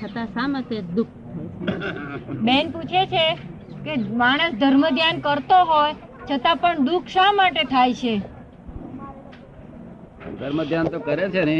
[0.00, 2.36] છતાં શા માટે દુઃખ થાય છે?
[2.46, 3.26] બેન પૂછે છે
[3.84, 5.92] કે માણસ ધર્મ ધ્યાન કરતો હોય
[6.28, 8.14] છતાં પણ દુઃખ શા માટે થાય છે?
[10.38, 11.58] ધર્મ ધ્યાન તો કરે છે ને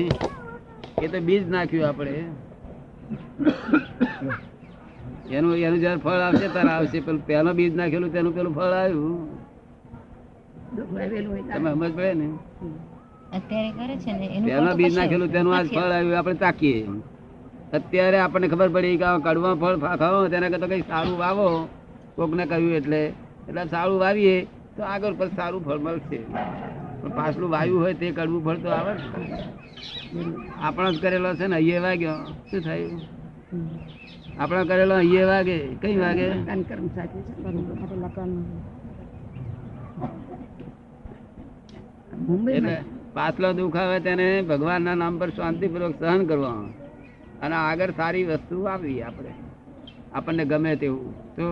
[1.02, 2.14] એ તો બીજ નાખ્યું આપણે.
[5.36, 9.16] એનું એનું જયારે ફળ આવશે ત્યારે આવશે પેલું પહેલા બીજ નાખેલું તેનું પેલું ફળ આવ્યું.
[11.52, 12.28] તમે સમજ પડે ને?
[13.36, 16.82] અત્યારે કરે છે ને એનું પહેલા બીજ નાખેલું તેનું આજ ફળ આવ્યું આપણે તાકીએ.
[17.76, 21.46] અત્યારે આપણને ખબર પડી કે કડવા ફળ ખાવો તેના કરતા કંઈ સારું વાવો.
[22.16, 23.02] કોકને કહ્યું એટલે.
[23.48, 24.36] એટલે સારું વાવીએ
[24.76, 26.18] તો આગળ પર સારું ફળ મળશે.
[27.00, 28.92] પણ પાછલું વાયુ હોય તે કડવું ફળ તો આવે
[30.66, 32.16] આપણો જ કરેલો છે ને અહીંયા વાગ્યો.
[32.48, 32.92] શું થયું?
[34.40, 35.58] આપણે કરેલો અહીંયા વાગે.
[35.82, 36.28] કઈ વાગે?
[42.56, 42.76] એટલે
[43.16, 46.52] પાછલો દુઃખ આવે તેને ભગવાનના નામ પર શાંતિપૂર્વક સહન કરવો
[47.42, 49.32] અને આગળ સારી વસ્તુ આવી આપણે.
[50.12, 51.14] આપણને ગમે તેવું.
[51.36, 51.46] તો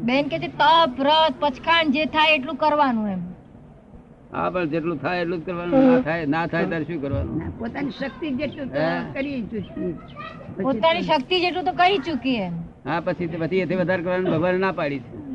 [0.00, 0.62] બેન કે તપ
[0.98, 3.22] વ્રત પછખાણ જે થાય એટલું કરવાનું એમ.
[4.32, 7.36] હા પણ જેટલું થાય એટલું જ કરવાનું ના થાય ના થાય ત્યારે શું કરવાનું?
[7.58, 9.92] પોતાની શક્તિ જેટલું તો કરી ચૂકી.
[10.62, 12.54] પોતાની શક્તિ જેટલું તો કરી ચૂકી એમ.
[12.84, 15.29] હા પછી પછી એથી વધારે કરવાનું ભગવાન ના પાડી છે.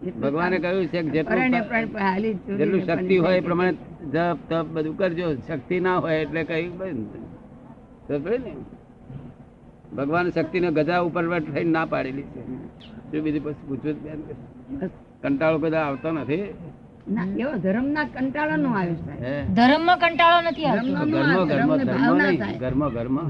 [0.00, 3.72] ભગવાને કહ્યું છે કે જેટલું શક્તિ હોય એ પ્રમાણે
[4.12, 5.26] જપ તપ બધું કરજો.
[5.48, 7.06] શક્તિ ના હોય એટલે કઈ બંધ
[8.06, 8.52] તો પડે ને?
[9.96, 12.40] ભગવાન શક્તિ ને ગજા ઉપર થઈને ના પાડેલી છે
[13.12, 14.18] જો બીજું પછી પૂછવું જ બેન?
[15.22, 16.44] કંટાળો કદા આવતો નથી?
[17.08, 18.94] ના એવો ધર્મ ના કંટાળો નો આવે
[19.54, 20.90] ધર્મમાં કંટાળો નથી આવતો.
[21.06, 22.10] ધર્મ ધર્મ ધર્મ
[22.58, 23.28] ધર્મ ઘરમાં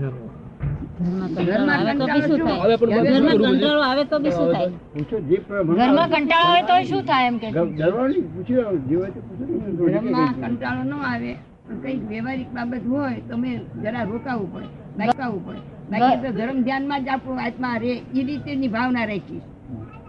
[11.82, 15.60] કંઈક વ્યવહારિક બાબત હોય તો મેં જરા રોકાવું પડે રોકાવું પડે.
[15.90, 19.46] બાકી તો ધર્મ ધ્યાનમાં જ આપણું આત્મા રે એ રીતેની ભાવના રાખીશ.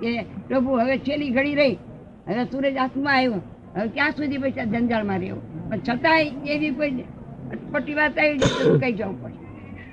[0.01, 0.11] કે
[0.47, 1.77] પ્રભુ હવે છેલ્લી ઘડી રહી
[2.27, 3.41] હવે સૂરજ હાથમાં આવ્યો
[3.75, 5.43] હવે ક્યાં સુધી પછી આ જંજાળમાં રહેવું?
[5.69, 7.05] પણ છતાંય એવી કોઈ
[7.53, 9.37] અટપટી વાત આવી જાય તો કઈ જવું પડે?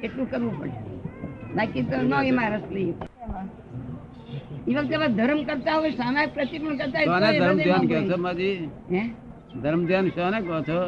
[0.02, 0.87] એટલું કરવું પડે.
[1.56, 2.12] બાકી તો ન
[2.52, 2.94] રસ લઈએ.
[4.68, 8.54] એ વખતે ધર્મ કરતા હોય સામાયિક પ્રતિક્રમણ કરતા હોય ધર્મ ધ્યાન કહો છો માજી
[8.92, 9.02] હે?
[9.62, 10.78] ધર્મ ધ્યાન કોને કહો છો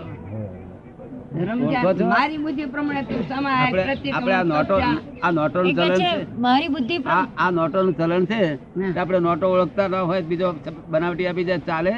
[1.37, 2.07] ધર્મ ઓળખો છો?
[2.07, 3.23] મારી બુદ્ધિ પ્રમાણે તું
[3.59, 3.83] આપણે
[4.13, 4.75] આપણે નોટો
[5.23, 6.39] આ નોટોનું એ કે ચલણ છે છે.
[6.39, 8.41] મારી બુદ્ધિ આ પ્રમાણે- આ નોટોનું ચલણ છે
[8.77, 8.93] ના.
[8.93, 10.49] કે આપણે નોટો ઓળખતા ન હોય બીજો
[10.89, 11.93] બનાવટી આપી જાય ચાલે?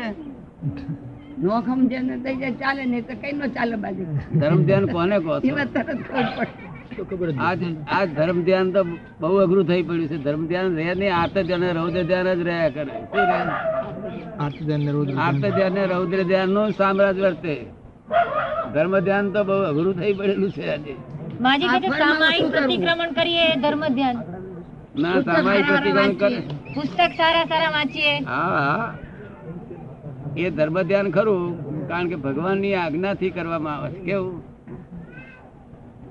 [1.39, 2.15] નોખમ જેને
[2.57, 4.05] ચાલે ને તો કઈ નો ચાલે બાજુ.
[4.35, 5.35] ધર્મ ધ્યાન કોને કહો
[6.93, 8.85] આજ ધર્મ ધ્યાન તો
[9.21, 10.17] બહુ અઘરું થઈ પડ્યું છે.
[10.17, 12.93] ધર્મ ધ્યાન રહે નહીં આર્ત ધ્યાન રૌદ્ર ધ્યાન જ રહ્યા કરે.
[14.39, 16.51] આર્ત ધ્યાન ને રૌદ્ર ધ્યાન.
[16.51, 17.55] નું સામ્રાજ વર્તે.
[18.75, 20.95] ધર્મ ધ્યાન તો બહુ અઘરું થઈ પડેલું છે આજે.
[21.41, 24.17] માજી કે છે આ સામાયિક પ્રતિક્રમણ કરીએ ધર્મ ધ્યાન.
[24.97, 26.39] ના સામાયિક પ્રતિક્રમણ કરે
[26.75, 28.15] પુસ્તક સારા સારા વાંચીએ.
[28.19, 28.95] હા હા.
[30.37, 34.05] એ ધર્મ ધ્યાન ખરું કારણ કે ભગવાનની આજ્ઞાથી કરવામાં આવે છે.
[34.05, 34.52] કેવું?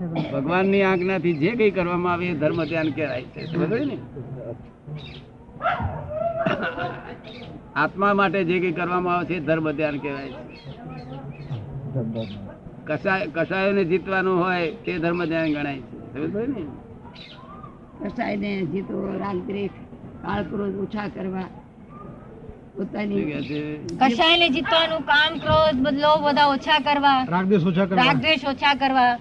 [0.08, 3.42] ભગવાનની આજ્ઞાથી જે કઈ કરવામાં આવે એ ધર્મ ધ્યાન કહેવાય છે.
[3.86, 3.98] ને?
[7.76, 10.44] આત્મા માટે જે કઈ કરવામાં આવે છે એ ધર્મ ધ્યાન કહેવાય છે.
[12.86, 16.14] કસાય કસાયોને જીતવાનું હોય તે ધર્મ ધ્યાન ગણાય છે.
[16.14, 16.64] સમજ ને?
[18.08, 19.70] કસાયને જીતો રાગ દ્વેષ
[20.22, 21.46] કાળ ક્રોધ ઓછા કરવા
[24.00, 28.14] કશાયને જીતવાનું કામ ક્રોધ બદલો બધા ઓછા કરવા રાગદ્વેષ ઓછા કરવા.
[28.14, 29.18] કયા ઓછા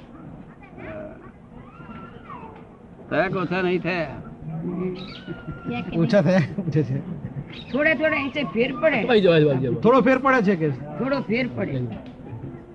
[3.11, 4.17] નહીં થયા?
[6.03, 6.97] ઓછા થયા ઓછા છે
[7.73, 8.99] થોડા થોડા ઇંચે ફેર પડે.
[9.85, 10.69] થોડો ફેર પડે છે કે?
[10.99, 11.79] થોડો ફેર પડે.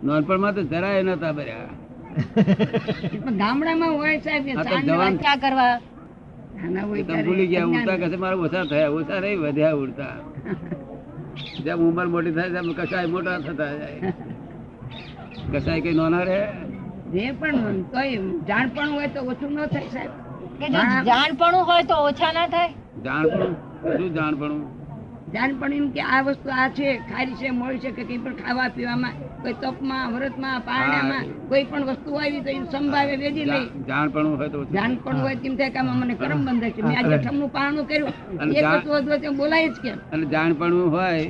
[0.08, 1.74] નાનપણમાં તો જરાય નતા ભર્યા.
[3.42, 4.44] ગામડામાં હોય સાહેબ
[4.90, 5.76] જવાન ઓછા કરવા.
[7.26, 10.16] ભૂલી ગયા ઉડતા કશે મારા ઓછા થયા ઓછા નહીં વધ્યા ઉડતા.
[11.66, 14.14] જેમ ઉંમર મોટી થાય તેમ કસાય મોટા થતા જાય.
[15.54, 16.42] કસાય કઈ નોના રહે?
[17.14, 17.56] જે પણ
[18.48, 20.12] જાણપણ હોય તો ઓછું ન થાય સાહેબ.
[20.60, 22.72] કે જો જાણપણું હોય તો ઓછા ના થાય?
[23.06, 23.54] જાણપણું
[23.84, 24.62] શું જાણપણું
[25.34, 29.16] જાણપણ કે આ વસ્તુ આ છે ખારી છે મળી છે કે કઈ પણ ખાવા પીવામાં
[29.42, 34.50] કોઈ તપમાં વ્રતમાં પારણામાં કોઈ પણ વસ્તુ આવી તો એનું સંભાવે વેજી લઈ જાણપણું હોય
[34.50, 36.82] તો જાણપણું હોય તેમ થાય કે આમાં મને કરમ બંધાય છે.
[36.82, 38.14] મેં આજે ઠમનું પારણું કર્યું.
[38.54, 39.98] એક વસ્તુ વધુ તેમ બોલાય જ કેમ?
[40.14, 41.24] અને જાણપણું હોય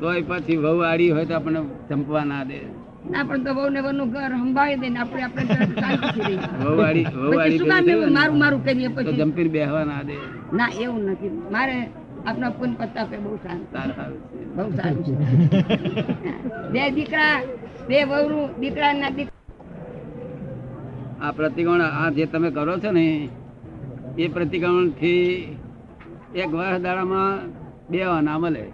[0.00, 2.58] તોય પછી વહુ આડી હોય તો આપણને ચંપવા ના દે.
[3.02, 6.38] ના પણ તો વહુ ને વહુનું ઘર સંભાળી દે ને આપણે આપણે શાંતિથી રહીએ.
[6.60, 6.72] વહુ
[7.22, 8.12] વહુ પછી શું કામ એવું?
[8.12, 10.16] મારું મારું કરીએ પછી જંપીને બેહવા ના દે
[10.52, 11.32] ના એવું નથી.
[11.50, 11.76] મારે
[12.26, 13.66] આપના પુન પત્તા પે બહુ સારું
[14.56, 15.12] બહુ સારું છે.
[16.72, 17.34] બે દીકરા
[17.88, 19.38] બે વહુ દીકરા ના દીકરા
[21.20, 23.06] આ પ્રતિકોણ આ જે તમે કરો છો ને
[24.16, 25.24] એ પ્રતિક્રમણથી
[26.34, 27.34] એક વર્ષ દાડામાં
[27.90, 28.64] બે ના મળે.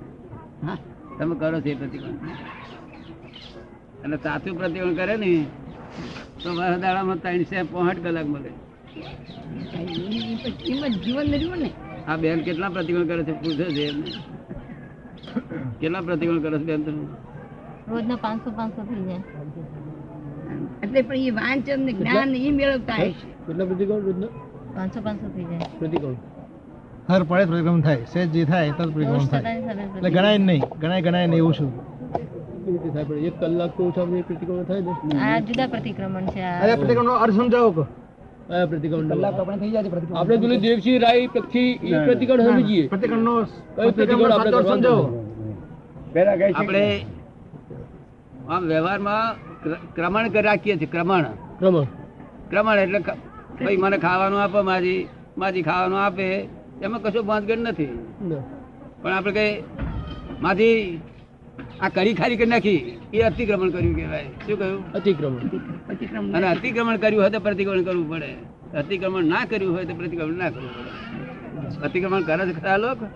[0.63, 0.79] હા.
[1.19, 2.57] તમે કરો છો એ પ્રતિક્રમણ
[4.07, 5.31] અને સાચું પ્રતિક્રમણ કરે ને
[6.43, 8.51] તો દાડામાં ત્રણસો પોસઠ કલાક મળે.
[11.05, 11.71] જીવન રહ્યું ને?
[12.09, 13.35] આ બેન કેટલા પ્રતિક્રમણ કરે છે?
[13.43, 14.11] પૂછે છે એમને.
[15.81, 17.05] કેટલા પ્રતિક્રમણ કરે છે બેન તમે?
[17.91, 19.23] રોજના પાંચસો પાંચસો થઈ જાય.
[20.85, 24.31] એટલે પણ એ વાંચન ને જ્ઞાન એ મેળવતા હશે કેટલા પ્રતિકોણ રોજના?
[24.77, 25.69] પાંચસો પાંચસો થઈ જાય.
[25.83, 26.17] પ્રતિકોણ
[27.11, 28.03] હર પડે પ્રતિક્રમણ થાય.
[28.15, 29.45] સેજ જે થાય તરત પ્રતિક્રમણ થાય.
[29.97, 30.65] એટલે ગણાય નહીં.
[30.81, 31.71] ગણાય ગણાય નહીં એવું શું?
[32.67, 34.93] એક કલાક તો ઓછા પ્રતિક્રમણ થાય ને?
[35.27, 36.77] આ જુદા પ્રતિક્રમણ છે આ.
[36.81, 37.85] પ્રતિક્રમણ નો અર્થ સમજાવો કો.
[38.49, 39.25] કયા પ્રતિક્રમણ.
[40.17, 43.35] આપણે પેલું દેવસિંહ રાય પછી એ પ્રતિક્રમણ સમજીએ પ્રતિક્રમણ નો
[43.77, 45.05] કઈ પ્રતિક્રમણ આપણે સમજાવો.
[46.15, 46.59] પેલા કરવાનું?
[46.61, 46.85] આપણે
[48.53, 49.27] આમ વ્યવહારમાં
[49.97, 51.25] ક્રમણ કરી રાખીએ છીએ ક્રમણ.
[51.61, 51.87] ક્રમણ.
[52.51, 55.01] ક્રમણ એટલે ભાઈ મને ખાવાનું આપો માજી
[55.43, 56.29] માજી ખાવાનું આપે.
[56.85, 57.93] એમાં કશો બાંધગઢ નથી.
[59.03, 59.53] પણ આપણે કઈ
[60.45, 60.79] માજી
[61.85, 62.81] આ કડી ખાલી કરી નાખી.
[63.17, 64.29] એ અતિક્રમણ કર્યું કહેવાય.
[64.47, 64.81] શું કહ્યું?
[64.99, 65.43] અતિક્રમણ.
[65.89, 68.31] પ્રતિક્રમણ અને અતિક્રમણ કર્યું હોય તો પ્રતિક્રમણ કરવું પડે.
[68.83, 70.91] અતિક્રમણ ના કર્યું હોય તો પ્રતિક્રમણ ના કરવું પડે.
[71.87, 73.07] અતિક્રમણ કરે છે ખરા લોકો?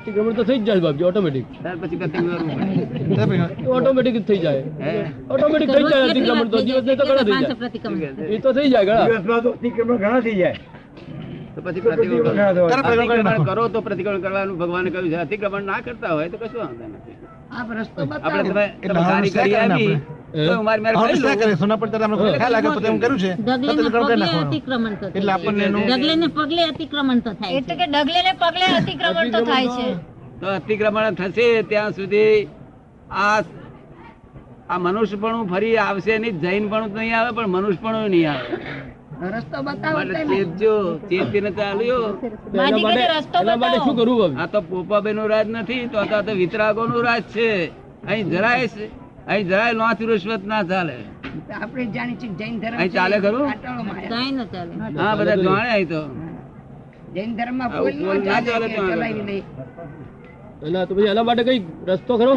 [0.00, 4.62] અતિક્રમણ તો થઈ જ જાય બાપજી ઓટોમેટિક ત્યાર પછી પ્રતિક્રમણ ઓટોમેટિક જ થઈ જાય.
[5.34, 7.38] ઓટોમેટિક થઈ જાય અતિક્રમણ તો દિવસ તો ઘણા થઈ
[7.92, 8.12] જાય.
[8.34, 9.40] એ તો થઈ જાય ઘણા.
[9.44, 9.50] તો
[11.66, 12.24] પછી પ્રતિક્રમણ
[12.58, 12.64] કરો.
[12.78, 15.18] અતિક્રમણ તો પ્રતિક્રમણ કરવાનું ભગવાને કહ્યું છે.
[15.26, 17.16] અતિક્રમણ ના કરતા હોય તો કશું વાંધો નથી.
[24.40, 27.80] અતિક્રમણ તો એટલે આપણને એનું ડગલે ને પગલે અતિક્રમણ તો થાય એટલે છે.
[27.80, 29.86] કે ડગલે ને પગલે અતિક્રમણ તો થાય છે.
[30.40, 32.36] તો અતિક્રમણ થશે ત્યાં સુધી
[33.24, 33.38] આ
[34.70, 38.46] આ પણ ફરી આવશે નહીં જૈન પણ નહીં આવે પણ મનુષ્ય પણ નહીં આવે.
[39.20, 40.36] રસ્તો બતાવો એટલે તમે.
[40.36, 40.74] ચેતજો
[41.10, 42.00] ચેતીને ચાલ્યો
[42.48, 45.96] એના માજી માટે કીધું રસ્તો એના માટે શું કરવું આ તો પોપાબેનનું રાજ નથી તો
[46.00, 47.48] આ તો વિતરાગો નું રાજ છે.
[48.08, 48.66] અહીં જરાય
[49.28, 50.96] અહીં જરાય લોચ રૂશ્વત ના ચાલે.
[51.54, 53.44] આપણે જાણીએ છીએ જૈન ધર્મ અહીં ચાલે ખરું?
[53.44, 54.10] કાંટાળોમાં આવ્યા.
[54.10, 54.72] કાંઈ ન ચાલે.
[54.98, 56.00] હા બધા જાણે અહીં તો.
[57.14, 59.36] જૈન ધર્મમાં આવું કોઈ કોઈ ના ચાલે ચાલે કે તો ચલાવી લે.
[60.66, 61.58] એના તો પછી એના માટે કઈ
[61.88, 62.34] રસ્તો ખરો?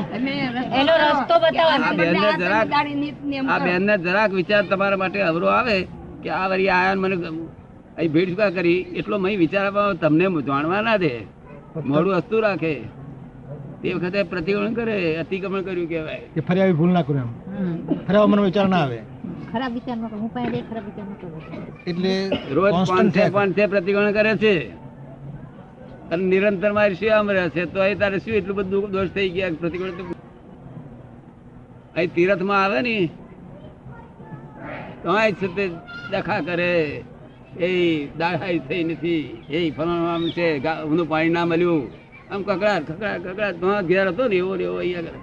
[0.78, 1.52] એનો રસ્તો બતાવો.
[1.52, 4.64] કે આના બદલે આ બેનને આ જરાક- દાઢી નીત નિયમ આ બેન ને જરાક વિચાર
[4.66, 5.78] તમારા માટે અવરો આવે.
[6.24, 7.16] કે આ વરી આયા મને
[7.98, 8.82] અહીં ભીડ શું કરી?
[9.00, 11.14] એટલો મય વિચાર આપવા તમને જાણવા ના દે.
[11.86, 12.74] મોડું હસતું રાખે.
[13.82, 16.22] તે વખતે પ્રતિક્રમણ કરે અતિક્રમણ કર્યું કહેવાય.
[16.36, 17.30] કે ફરી આવી ભૂલ ના કરું એમ.
[18.08, 19.00] ફરી મને વિચાર ના આવે.
[19.52, 21.42] ખરાબ વિચાર ન હું પણ ખરાબ વિચાર ન કરું.
[21.88, 22.14] એટલે
[22.54, 22.74] રોજ
[23.12, 23.30] કરે.
[23.30, 24.56] પાંચસે પ્રતિક્રમણ કરે છે.
[26.12, 27.66] અને નિરંતર મારી સેવામાં રહે છે.
[27.74, 30.04] તો અહીં તારે શું એટલું બધું દોષ થઈ ગયા પ્રતિક્રમણ તો
[31.96, 32.96] અહીં તીરથમાં આવે ને?
[35.04, 35.66] તો અહીં છે તે
[36.14, 36.72] દખા કરે
[37.60, 37.72] એ
[38.20, 39.22] દાઢાઈ થઈ નથી.
[39.50, 40.48] એ ફલાણું આમ છે
[40.84, 41.84] ઊંધું પાણી ના મળ્યું.
[42.32, 43.56] આમ કકડાટ કકડાટ કકડાટ.
[43.62, 45.22] તો ઘેર હતો ને એવો ને એવો અહીંયા.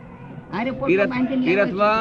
[1.47, 2.01] તીરથમાં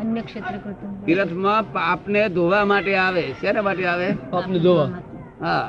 [0.00, 0.90] અન્ય ક્ષેત્ર કરતું.
[1.06, 3.24] તીરથમાં પાપને ધોવા માટે આવે.
[3.40, 4.08] શેના માટે આવે?
[4.30, 4.88] પાપને ધોવા.
[5.40, 5.66] હા.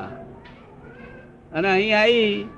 [1.54, 2.50] અને અહીં આવી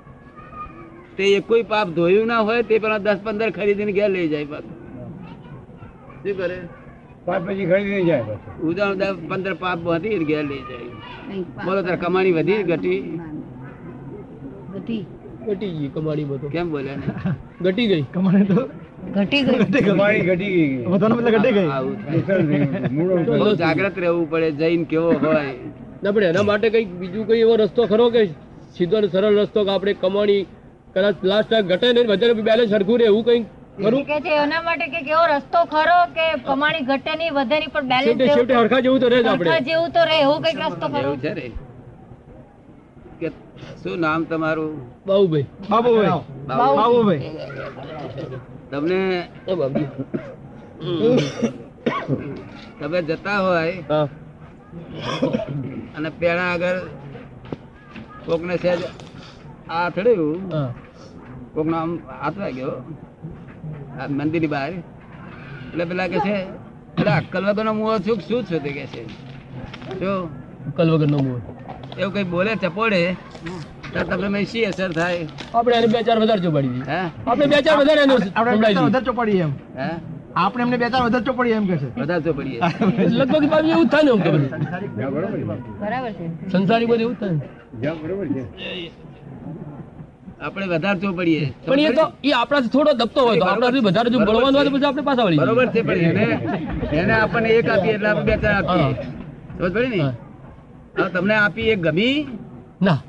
[1.17, 4.76] તે કોઈ પાપ ધોયું ના હોય તે પેલા દસ પંદર ખરીદીને ઘેર લઈ જાય પાછું.
[6.23, 6.57] શું કરે?
[8.63, 10.89] ઉદાહરણ દસ પંદર પાપ વધી ઘેર લઈ જાય.
[11.29, 12.99] નહીં, બોલો તાર કમાણી વધી ઘટી?
[15.47, 16.51] ઘટી ગઈ કમાણી બધું.
[16.51, 18.05] કેમ બોલ્યા ઘટી ગઈ.
[18.13, 18.67] કમાણી તો
[19.13, 19.57] ઘટી ગઈ.
[20.21, 20.85] ઘટી ગઈ.
[20.85, 21.67] બધાનો બદલે ઘટી ગઈ.
[23.39, 25.53] બહુ જાગ્રત રહેવું પડે જૈન કેવો હોય.
[26.03, 28.25] ના પણ એના માટે કઈ બીજું કઈ એવો રસ્તો ખરો કે
[28.77, 30.41] સીધો ને સરળ રસ્તો કે આપણે કમાણી
[30.95, 33.41] કદાચ લાસ્ટ ઘટે ને વધારે બેલેન્સ સરખું રહે એવું કઈ
[33.77, 38.03] કે છે એના માટે કે કેવો રસ્તો ખરો કે કમાણી ઘટે નહીં વધે નહીં પણ
[38.05, 39.57] છેવટે છેવટે હરખા જેવું તો રહે જ આપણે.
[39.69, 41.11] જેવું તો રહે એવું કંઈક રસ્તો ખરો.
[41.23, 41.45] છે ને
[43.19, 43.27] કે
[43.81, 44.73] શું નામ તમારું?
[45.07, 45.47] બાબુભાઈ.
[45.69, 46.21] બાબુભાઈ.
[46.49, 47.21] બાબુભાઈ.
[48.71, 49.01] તમને
[52.79, 53.99] તમે જતા હોય
[55.97, 56.79] અને પેલા આગળ
[58.25, 58.81] કોકને સહેજ
[59.69, 60.41] આ થડ્યું
[61.53, 61.91] કોકનો આમ
[62.21, 63.36] હાથ વાગ્યો આ
[64.17, 64.71] મંદિરની બહાર.
[65.69, 66.35] એટલે પેલા કે છે
[66.97, 68.59] એટલે અક્કલ વગરનો મુઓ છું શું છું?
[68.65, 69.01] તે કે છે
[70.01, 70.11] જો
[70.69, 71.39] અક્કલ વગર નો મોહ
[71.99, 73.01] એવું કઈ બોલે ચપોડે
[73.93, 75.23] તો તમને મેં શી અસર થાય?
[75.55, 76.99] આપણે એને બે ચાર વધારે ચોપાડી હે?
[77.27, 78.15] આપણે બે ચાર વધારે એને.
[78.85, 79.53] વધારે ચોપડીએ એમ.
[79.79, 79.89] હે?
[80.35, 81.87] આપણે એમને બે ચાર વધારે ચોપડીએ એમ કે છે.
[82.01, 82.59] વધારે ચોપડીએ.
[83.19, 84.11] લગભગ એવું થાય ને
[85.81, 87.37] બરાબર છે સંસારી બધું એવું જ થાય.
[90.47, 91.43] આપણે વધારતો પડીએ.
[91.65, 94.71] પણ એ તો એ આપણાથી થોડો દબતો હોય તો આપણાથી વધારે જો બળવાનું હોય તો
[94.75, 96.25] પછી આપણે પાછા વળી બરોબર છે પણ એને
[97.01, 98.87] એને આપણને એક આપીએ એટલે આપણે બે ચાર આપીએ
[99.57, 99.99] સમજ પડી ને?
[100.03, 100.13] હા.
[100.97, 102.17] હવે તમને આપી એક ગમી?
[102.81, 102.99] ના.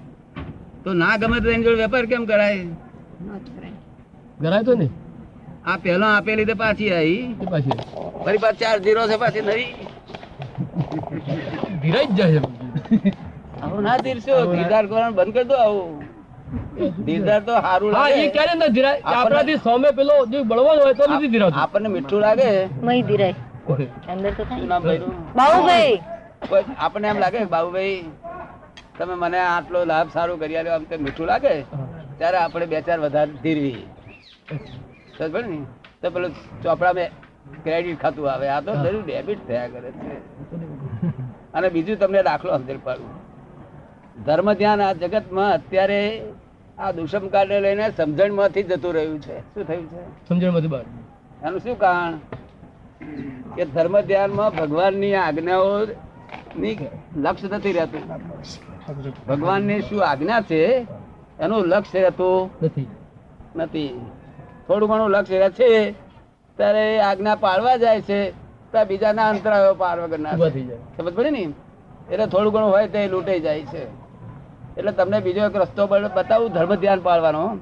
[0.85, 2.64] તો ના ગમે તો એની જોડે વેપાર કેમ કરાય?
[4.40, 4.64] કરાય.
[4.64, 4.88] તો ને.
[5.66, 7.78] આ પહેલો આપેલી તો પાછી આવી પાછી
[8.25, 9.68] ફરી પાછી ચાર જીરો છે પાછી નવી.
[11.83, 12.40] ધીરાઈ જ જાય
[13.62, 16.07] આવું ના ધીરશો ધીરધાર કરવાનું બંધ કરી દો આવું.
[17.07, 20.95] ધીરધાર તો સારું હા એ ક્યારે ના ધીરાય આપણને- આપણાથી સામે પેલો જે બળવાન હોય
[20.95, 21.61] તો નથી ધીરાતું.
[21.62, 22.50] આપણને મીઠું લાગે?
[22.83, 23.35] મય ધીરાય.
[24.09, 25.14] અંદર તો શું નામ ભાઈનું?
[25.35, 26.00] બાબુભાઈ.
[26.78, 28.05] આપણને એમ લાગે બાબુભાઈ
[28.99, 31.55] તમે મને આટલો લાભ સારું કરી આલ્યો આમ તેમ મીઠું લાગે?
[32.19, 33.87] ત્યારે આપણે બે ચાર વધારે ધીરવી.
[35.19, 35.59] સમજ ને?
[36.02, 37.09] તો પેલું ચોપડામાં
[37.62, 38.49] ક્રેડિટ ખાતું આવે.
[38.49, 40.17] આ તો જરૂર ડેબિટ થયા કરે છે.
[41.55, 43.19] અને બીજું તમને દાખલો સમજણ પાડું.
[44.26, 46.23] ધર્મ ધ્યાન આ જગતમાં અત્યારે
[46.78, 49.40] આ દુષ્મકાળને લઈને સમજણમાંથી જતું રહ્યું છે.
[49.40, 50.28] શું થયું છે?
[50.28, 50.85] સમજણમાંથી બહાર.
[51.47, 52.18] એનું શું કારણ?
[53.56, 55.85] કે ધર્મ ધ્યાનમાં ભગવાનની આજ્ઞાઓ
[56.58, 58.00] ની લક્ષ નથી રહેતું.
[59.28, 60.87] ભગવાનની શું આજ્ઞા છે
[61.40, 62.87] એનું લક્ષ્ય રહેતું નથી.
[63.56, 64.00] નથી.
[64.66, 65.92] થોડું ઘણું લક્ષ્ય રહે છે
[66.56, 68.30] ત્યારે આજ્ઞા પાળવા જાય છે
[68.70, 70.06] ત્યાં બીજાના અંતરાયો પાર
[70.49, 70.76] થઈ જાય.
[70.97, 71.49] સમજ પડે ને?
[72.11, 74.07] એટલે થોડું ઘણું હોય તો એ લૂંટાઈ જાય છે.
[74.78, 77.58] એટલે તમને બીજો એક રસ્તો બતાવું ધર્મ ધ્યાન પાડવાનો.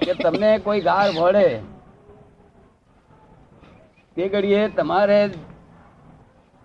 [0.00, 1.60] કે તમને કોઈ ગાર વળે
[4.16, 5.30] તે ઘડીએ તમારે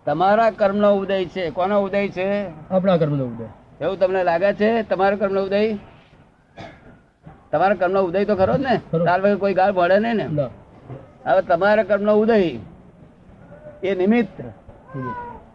[0.06, 1.50] તમારા કર્મનો ઉદય છે.
[1.50, 2.46] કોનો ઉદય છે?
[2.70, 3.46] આપણા કર્મનો ઉદય.
[3.82, 4.84] એવું તમને લાગે છે?
[4.84, 5.74] તમારા કર્મનો ઉદય?
[7.52, 8.78] તમારા કર્મનો ઉદય તો ખરો જ ને.
[8.78, 10.26] ત્યાર વગર કોઈ ગાળ ભળે નહીં ને?
[11.26, 12.60] હવે તમારા કર્મનો ઉદય
[13.84, 14.42] એ નિમિત્ત.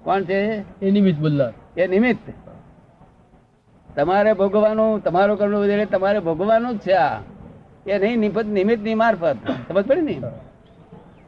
[0.05, 0.65] કોણ છે?
[0.85, 1.53] એ નિમિત્ત બોલનાર.
[1.81, 2.48] એ નિમિત્ત.
[3.99, 7.21] તમારે ભોગવાનું તમારો કરવું એટલે તમારે ભોગવાનું જ છે આ.
[7.87, 9.37] એ નહીં નિપત નિમિત્તની મારફત.
[9.69, 10.21] સમજ પડી ને?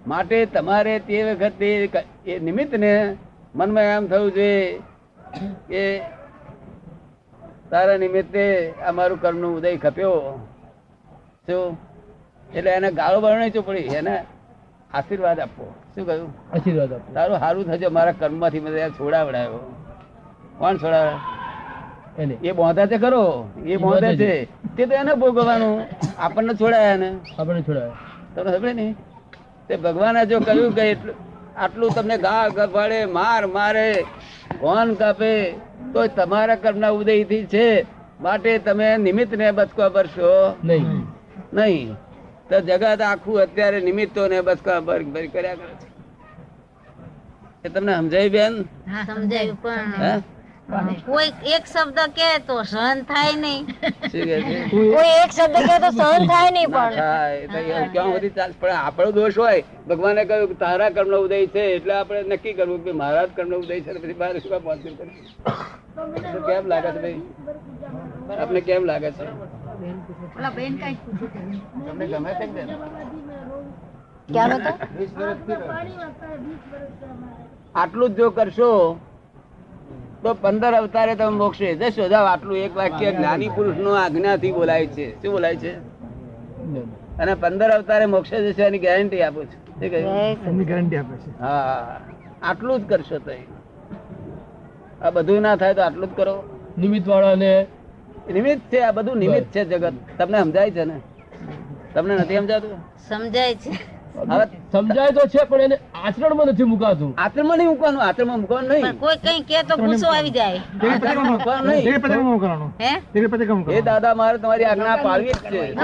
[0.06, 1.90] માટે તમારે તે વખતે
[2.26, 3.16] એ નિમિત્ત ને
[3.54, 4.78] મનમાં એમ થયું છે
[5.68, 6.00] કે
[7.70, 10.46] તારા નિમિત્તે અમારું કર્મનો ઉદય ખપ્યો.
[11.46, 11.78] શું?
[12.54, 14.24] એટલે એને ગાળો બાળો નહીં ચોપડી એને
[14.94, 15.74] આશીર્વાદ આપવો.
[15.94, 16.34] શું કહ્યું?
[16.52, 19.74] આશીર્વાદ આપો તારું સારું થશે મારા કર્મમાંથી યાર છોડાવડાયો.
[20.58, 21.39] કોણ છોડાવે?
[22.18, 23.50] એ બોંધા છે ખરો?
[23.66, 24.44] એ બોંધે છે.
[24.76, 25.86] તે તો એને ભોગવવાનું.
[26.18, 27.90] આપણને છોડાયા ને આપણને છોડાવે
[28.34, 28.94] તમને ખબર ને
[29.68, 31.14] તે ભગવાને જો કહ્યું કે એટલું
[31.56, 34.04] આટલું તમને ગા ગફાડે માર મારે
[34.60, 35.52] ગોન કાપે
[35.92, 37.86] તો તમારા કર્મના ઉદયથી છે.
[38.20, 40.86] માટે તમે નિમિત્તને બચકા ભરશો નહીં.
[41.52, 41.94] નહીં.
[42.48, 45.90] તો જગત આખું અત્યારે નિમિત્તોને બચકા ભર ભર કર્યા કરે છે.
[47.64, 48.62] એ તમને સમજાય બેન?
[49.06, 50.22] સમજાય પણ
[51.06, 53.64] કોઈ એક શબ્દ કે તો સહન થાય નહીં.
[54.72, 56.94] કોઈ એક શબ્દ કે તો સહન થાય નહીં પણ.
[57.92, 62.22] ક્યાં સુધી ચાલ પણ આપણો દોષ હોય ભગવાને કહ્યું તારા કર્મનો ઉદય છે એટલે આપણે
[62.30, 65.10] નક્કી કરવું કે મારા જ કર્મનો ઉદય છે પછી બહાર શું પહોંચ્યું કરે?
[66.46, 67.20] કેમ લાગે છે ભાઈ?
[68.38, 69.24] આપને કેમ લાગે છે?
[70.56, 70.74] બેન
[71.84, 72.46] તમને ગમે છે
[74.28, 74.70] ક્યાં નતો
[77.74, 78.70] આટલું જ જો કરશો
[80.22, 81.90] તો પંદર અવતારે તમે મોક્ષે જશો.
[81.90, 85.06] શોધાવ આટલું એક વાક્ય જ્ઞાની પુરુષ નો આજ્ઞાથી બોલાય છે.
[85.22, 85.72] શું બોલાય છે?
[87.18, 89.60] અને પંદર અવતારે મોક્ષે જશે એની ગેરંટી આપું છું.
[89.80, 90.16] શું કહ્યું?
[90.46, 91.30] એમની ગેરંટી આપે છે.
[91.40, 92.00] હા
[92.42, 93.30] આટલું જ કરશો તો
[95.02, 96.34] આ બધું ના થાય તો આટલું જ કરો.
[96.78, 97.66] નિમિત્ત વાળાને
[98.32, 99.94] નિમિત્ત છે આ બધું નિમિત્ત છે જગત.
[100.18, 101.00] તમને સમજાય છે ને?
[101.94, 102.70] તમને નથી સમજાતું?
[103.08, 103.99] સમજાય છે.
[104.28, 107.12] હવે સમજાય તો છે પણ એને આચરણમાં નથી મુકાતું.
[107.18, 108.02] આચરણમાં નહીં મૂકવાનું?
[108.08, 108.98] આચરણમાં મૂકવાનું નહીં?
[108.98, 110.60] કોઈ કઈ કે તો ગુસ્સો આવી જાય.
[111.66, 111.92] નહીં?
[113.78, 115.74] એ દાદા મારે તમારી આજ્ઞા પાળવી જ છે.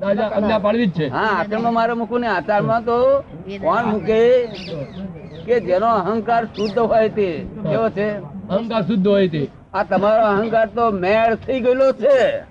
[0.00, 1.08] દાદા આજ્ઞા પાડવી જ છે.
[1.08, 3.24] હા આચરણમાં મારે મૂકવું ને આચારમાં તો
[3.60, 4.48] કોણ મૂકે?
[5.46, 7.46] કે જેનો અહંકાર શુદ્ધ હોય તે?
[7.62, 8.20] કેવો છે?
[8.48, 9.48] અહંકાર શુદ્ધ હોય તે.
[9.74, 12.44] આ તમારો અહંકાર તો મેળ થઈ ગયેલો છે.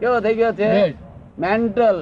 [0.00, 0.94] કેવો થઈ ગયો છે?
[1.38, 1.98] મેન્ટલ.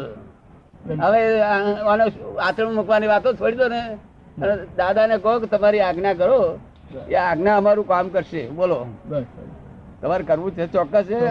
[0.95, 3.97] હવે આ- આચરણ મૂકવાની વાતો છોડી દો ને.
[4.77, 6.59] દાદા ને કહો કે તમારી આજ્ઞા કરો.
[7.09, 8.49] એ આજ્ઞા અમારું કામ કરશે.
[8.49, 8.87] બોલો.
[10.03, 11.05] તમારે કરવું છે ચોક્કસ.
[11.05, 11.25] છે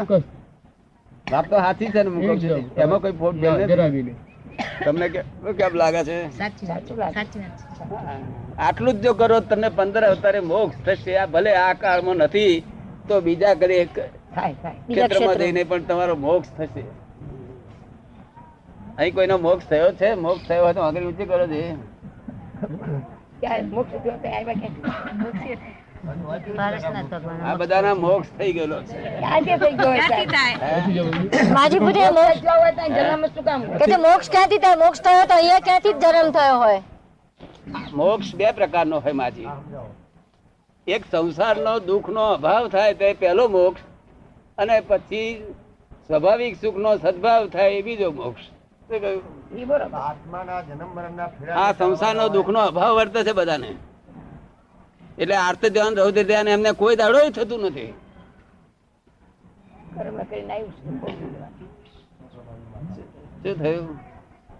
[1.31, 2.75] વાત તો સાચી છે ને મૂકો છે.
[2.75, 3.35] એમાં કોઈ ફોટ.
[4.85, 6.37] તમને કેમ લાગે છે?
[6.37, 8.19] સાચી સાચી સાચી વાત
[8.59, 11.17] આટલું જ જો કરો તમને પંદર અવતારે મોક્ષ થશે.
[11.17, 12.63] આ ભલે આ કાળમાં નથી
[13.07, 13.85] તો બીજા ઘરે
[14.35, 15.35] થાય ક્ષેત્રમાં.
[15.35, 17.04] જઈને પણ તમારો મોક્ષ થશે.
[18.97, 21.61] અહીં કોઈનો મોક્ષ થયો છે મોક્ષ થયો હોય તો આગળ ઊંચી કરો છે
[27.43, 28.97] આ બધાના મોક્ષ થઈ ગયેલો છે.
[34.05, 36.81] મોક્ષ ક્યાંથી થાય મોક્ષ થયો તો અહીંયા ક્યાંથી જન્મ થયો હોય?
[38.01, 39.49] મોક્ષ બે પ્રકારનો હોય માજી.
[40.87, 43.83] એક સંસારનો દુઃખનો અભાવ થાય તે પહેલો મોક્ષ
[44.57, 45.29] અને પછી
[46.07, 48.43] સ્વાભાવિક સુખનો સદભાવ થાય એ બીજો મોક્ષ.
[51.55, 53.75] આ સંસારનો દુઃખનો અભાવ વર્તે છે બધાને.
[55.17, 57.93] એટલે આર્ત ધ્યાન રૌદ્ર ધ્યાન એમને કોઈ દાડો થતું નથી.
[59.95, 61.13] કર્મ કરીને આવ્યું છે.
[63.43, 63.99] શું થયું?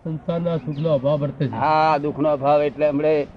[0.03, 1.53] સંસારના સુખનો અભાવ વર્તે છે.
[1.55, 3.27] હા દુઃખનો અભાવ એટલે હમણે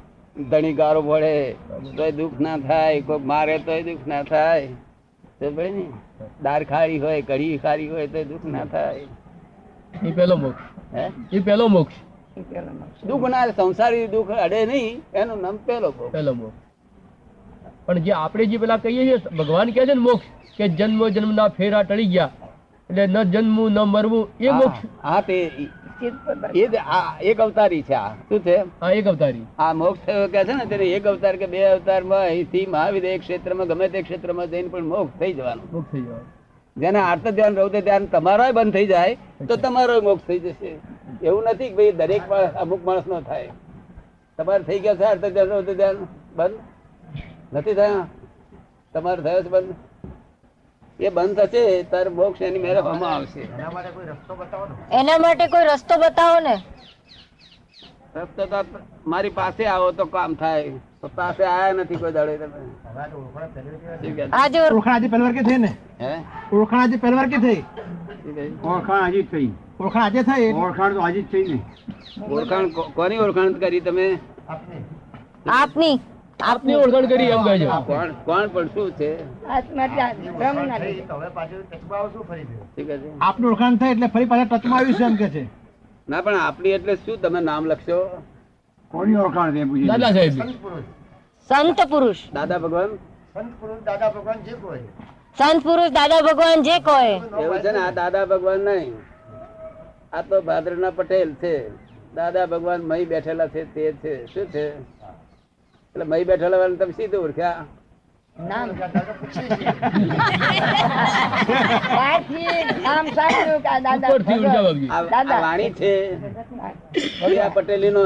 [0.50, 1.56] ધણી ગારો પડે
[1.96, 4.68] તોય દુઃખ ના થાય કોઈ મારે તોય દુઃખ ના થાય.
[5.38, 5.86] તો પડે ને
[6.42, 9.06] દાળ ખારી હોય કઢી ખારી હોય તો દુઃખ ના થાય.
[10.08, 10.77] એ પહેલો મોક્ષ.
[11.32, 11.96] એ પેલો મોક્ષ.
[13.08, 16.58] દુઃખ ના સંસારી દુઃખ અડે નહીં એનું નામ પેલો પેલો મોક્ષ
[17.86, 20.26] પણ જે આપણે જે પેલા કહીએ છીએ ભગવાન કહે છે ને મોક્ષ
[20.56, 22.30] કે જન્મ જન્મના ફેરા ટળી ગયા.
[22.90, 25.36] એટલે ન જન્મવું ન મરવું એ મોક્ષ હા, તે
[26.54, 28.14] એ જ આ એક અવતારી છે આ.
[28.28, 28.56] શું છે?
[28.80, 29.46] હા એક અવતારી.
[29.58, 33.20] આ મોક્ષ થયો કે છે ને તેને એક અવતાર કે બે અવતારમાં અહીંથી મહાવીર એક
[33.20, 35.64] ક્ષેત્રમાં ગમે તે ક્ષેત્રમાં જઈને પણ મોક્ષ થઈ જવાનું.
[35.72, 36.28] મોક્ષ થઈ જવાનું.
[36.78, 39.14] જેને આર્ત ધ્યાન રૌદ્ર ધ્યાન તમારો બંધ થઈ જાય
[39.48, 40.70] તો તમારો મોક્ષ થઈ જશે.
[41.22, 43.48] એવું નથી કે ભાઈ દરેક માણસ અમુક માણસ નો થાય.
[44.38, 46.06] તમારે થઈ ગયા છે આર્ત ધ્યાન રૌદ્ર ધ્યાન?
[46.36, 46.58] બંધ?
[47.52, 48.06] નથી થયા?
[48.94, 49.74] તમારે થયો છે બંધ?
[51.00, 53.40] એ બંધ થશે તારે મોક્ષ એની મેળવવામાં આવશે.
[53.40, 56.52] એના માટે કોઈ રસ્તો બતાવો ને.
[56.52, 56.77] રસ્તો
[58.14, 58.64] તો
[59.06, 60.72] મારી પાસે આવો તો કામ થાય.
[61.16, 62.60] પાસે આયા નથી કોઈ દાડે તમે.
[64.32, 65.70] આજે ઓળખાણ આજે પહેલી વાર કે થઈ ને?
[66.00, 66.12] હે?
[66.52, 67.64] ઓળખાણ આજે પહેલી વાર કે થઈ?
[68.64, 69.50] ઓળખાણ હજી જ થઈ.
[69.80, 70.52] ઓળખાણ આજે થઈ?
[70.52, 71.58] ઓળખાણ તો હજી જ થઈ ને.
[72.30, 74.08] ઓળખાણ કોની ઓળખાણ કરી તમે?
[75.48, 76.00] આપની.
[76.42, 76.74] આપની.
[76.74, 77.66] ઓળખાણ કરી એમ કહે છે.
[77.86, 79.10] કોણ કોણ પણ શું છે?
[83.20, 85.46] આપની ઓળખાણ થઈ એટલે ફરી પાછા ટચમાં આવ્યું છે એમ કે છે.
[86.08, 87.98] ના પણ આપણી એટલે શું તમે નામ લખશો?
[88.92, 90.34] કોની ઓળખાણ છે પૂછી દાદા સાહેબ
[91.50, 92.20] સંત પુરુષ.
[92.38, 92.90] દાદા ભગવાન?
[93.36, 94.10] સંત પુરુષ દાદા
[96.26, 97.16] ભગવાન જે કોઈ.
[97.42, 98.94] એવું છે ને આ દાદા ભગવાન નહીં.
[100.12, 101.54] આ તો ભાદરના પટેલ છે.
[102.14, 104.14] દાદા ભગવાન મહી બેઠેલા છે તે છે.
[104.32, 104.64] શું છે?
[105.94, 107.64] એટલે મહી બેઠેલા વાળા તમે સીધું ઓળખ્યા?
[108.38, 108.68] નામ.
[112.82, 113.26] નામ કે
[113.64, 113.96] દાદા
[115.10, 115.40] દાદા.
[115.40, 115.92] વાણી છે.
[117.20, 118.04] ભૈયા પટેલી નો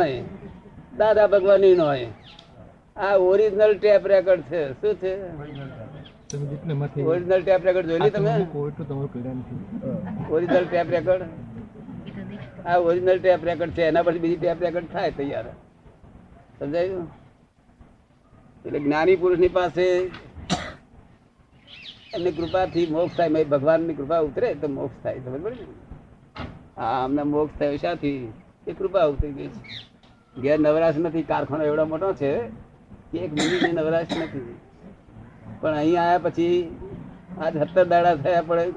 [0.99, 1.87] દાદા ભગવાન નો
[2.97, 4.73] આ ઓરિજિનલ ટેપ રેકોર્ડ છે.
[4.73, 5.13] શું છે?
[7.03, 8.35] ઓરિજિનલ ટેપ રેકોર્ડ જોઈ લી તમે?
[10.31, 11.23] ઓરિજિનલ ટેપ રેકોર્ડ
[12.67, 13.83] આ ઓરિજિનલ ટેપ રેકોર્ડ છે.
[13.83, 15.45] એના પછી બીજી ટેપ રેકોર્ડ થાય તૈયાર.
[16.59, 17.22] સમજાયું?
[18.67, 20.11] એટલે જ્ઞાની પુરુષની પાસે
[22.15, 23.29] એમની કૃપાથી મોક્ષ થાય.
[23.29, 25.19] મેં ભગવાનની કૃપા ઉતરે તો મોક્ષ થાય.
[25.19, 25.67] સમજ પડે ને
[26.77, 28.33] હા અમને મોક્ષ થયો શાથી.
[28.67, 30.41] એ કૃપા ઉતરી ગઈ છે.
[30.41, 31.23] ઘેર નવરાશ નથી.
[31.23, 32.51] કારખાનો એવડો મોટો છે
[33.13, 34.57] કે એક મિનિટની નવરાશ નથી.
[35.61, 36.79] પણ અહીં આવ્યા પછી
[37.41, 38.73] આજ સત્તર દાડા થયા પડે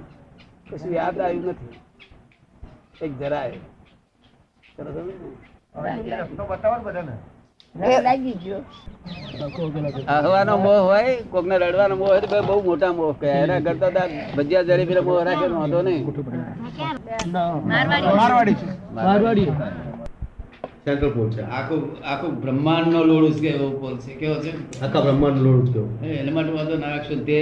[0.71, 1.79] કશું યાદ આવ્યું નથી.
[3.05, 3.51] એક જરાય.
[4.77, 5.37] ચલો સમજો
[7.75, 7.87] ને?
[7.87, 8.61] રસ લાગી ગયો
[10.23, 13.99] હવાનો મોહ હોય કોકને રડવાનો મોહ હોય તો બહુ મોટા મોહ કહે એના કરતા તો
[13.99, 14.07] આ
[14.37, 16.03] ભજીયા જલેબી મોહ રાખે વાંધો નહીં.
[18.95, 19.49] મારવાડી.
[20.85, 21.41] સેન્ટ્રલ પોલ છે.
[21.41, 24.13] આખું આખું બ્રહ્માંડ નો લોડ છે એવો પોલ છે.
[24.15, 24.51] કેવો છે?
[24.81, 25.65] આખા બ્રહ્માંડ લોડ
[26.33, 27.15] માટે વાંધો ના રાખશો.
[27.23, 27.39] તે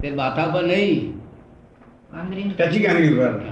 [0.00, 1.18] તે માથા પર નહીં.
[2.58, 2.86] ટચી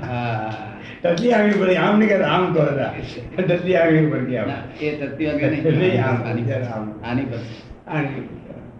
[0.02, 0.69] હા.
[1.02, 2.90] ટચી આંગળી પર આમ નહીં કહેતા આમ તો હતા
[3.38, 6.62] ટચી આંગળી પર કે આમ ના, એ તત્વી અંગે નહીં નહીં, આમ, આની પર.
[6.68, 6.84] આમ.
[7.04, 7.40] આની પર
[7.88, 8.26] આંગળી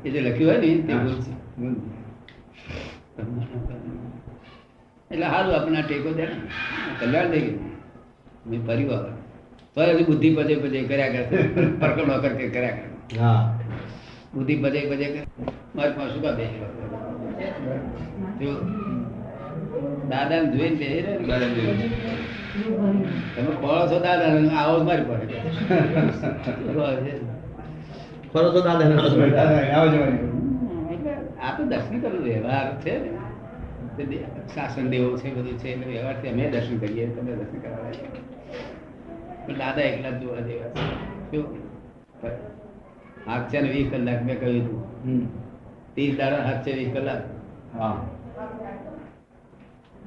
[0.04, 1.02] એ જે લખ્યું હોય ને તે હા.
[1.02, 1.32] બોલ છે
[5.10, 6.36] એટલે સારું આપણે આ ટેકો દે ને
[7.00, 7.58] કલ્યાણ થઈ ગયું
[8.46, 9.02] મેં ફરી વાર
[9.74, 11.38] તો હજી બુદ્ધિ પજે પજે કર્યા કરશે
[11.80, 12.86] પરકડ વખત કે કર્યા કરે
[13.20, 13.42] હા
[14.32, 15.22] બુદ્ધિ પજે પજે કરે
[15.74, 16.58] મારી પાસે શું કા બેસી
[20.10, 21.48] દાદા જોઈને બેસી રહે ને દાદા
[23.34, 25.36] તમે ખોળો છો દાદા ને આવો મારી પડે
[28.32, 28.60] ખોળો છો.
[28.60, 29.56] દાદા
[31.40, 33.10] આ તો દર્શન કરવું વ્યવહાર છે ને.
[34.54, 37.90] શાસન દેવો છે બધું છે એટલે વ્યવહારથી અમે દર્શન કરીએ તમે દર્શન કરવા
[39.46, 40.82] પણ દાદા એકલા જ જોવા જેવા છે.
[41.30, 41.44] શું?
[43.26, 44.80] હાથ છે ને વીસ કલાક મેં કહ્યું હતું
[45.94, 47.22] ત્રીસ દાડા હાથ છે વીસ કલાક?
[47.78, 47.96] હા.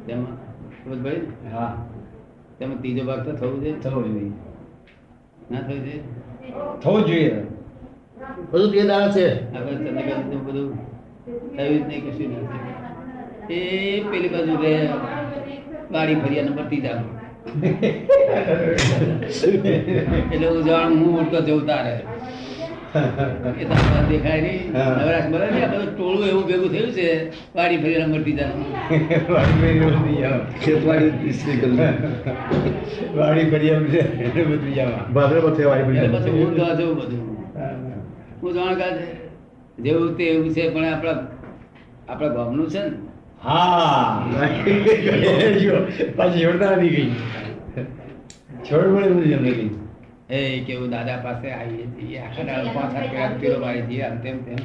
[0.08, 0.38] તેમાં?
[1.52, 1.78] હા.
[2.60, 3.80] તેમાં ત્રીજો ભાગ તો થવું જોઈએ?
[3.80, 4.32] થવો જોઈએ.
[5.50, 6.04] ના થવું જોઈએ?
[6.82, 7.46] થવું જોઈએ.
[8.52, 9.28] બધું તે દાળ છે.
[9.54, 10.70] આપણે ચંદ્રકાંતનું બધું
[11.56, 12.74] થયું જ નહીં કશું નથી
[13.52, 14.90] એ પેલી બાજુ રે
[15.92, 17.04] ગાડી ફરિયા નંબર ત્રીજા.
[20.32, 21.94] એટલે હું જાણ હું ઉડતો જઉં તારે.
[21.94, 22.13] એ તો આપણને
[22.94, 24.72] દેખાય નહીં.
[24.72, 28.50] નવરાશ મળે ને બધું ટોળું એવું ભેગું થયું છે વાડી ફરિયા મટી જાય
[29.30, 29.80] વાડી ફરી.
[33.16, 33.72] વાડી ફરી
[36.96, 37.16] બધી.
[38.44, 38.54] હું.
[38.54, 38.76] જાણ
[39.84, 41.28] જેવું તે એવું છે પણ આપણા
[42.10, 42.92] આપણા ગામનું છે ને.
[43.44, 44.28] હા.
[45.62, 47.10] જો, પાછી જોડતા નથી ગઈ.
[48.72, 49.70] છોડ મળે નથી
[50.34, 52.18] એ કેવું દાદા પાસે આવીએ છીએ.
[52.20, 54.62] આખા દાડો પાંચ સાત પેલા પીરો મારી છીએ આમ તેમ તેમ.